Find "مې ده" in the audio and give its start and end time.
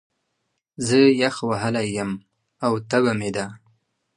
3.19-3.45